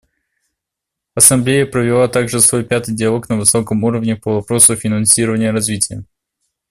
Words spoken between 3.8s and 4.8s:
уровне по вопросу о